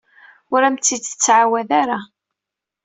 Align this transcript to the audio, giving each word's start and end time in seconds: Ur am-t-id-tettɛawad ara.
Ur 0.53 0.61
am-t-id-tettɛawad 0.67 1.69
ara. 1.81 1.99